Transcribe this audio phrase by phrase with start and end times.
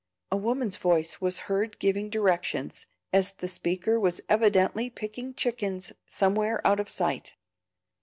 [0.31, 6.59] A woman's voice was heard giving directions, as the speaker was evidently picking chickens somewhere
[6.65, 7.35] out of sight.